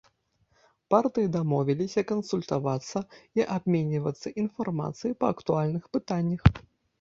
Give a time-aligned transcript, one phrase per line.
[0.93, 2.99] Партыі дамовіліся кансультавацца
[3.41, 6.41] і абменьвацца інфармацыяй па актуальных пытаннях.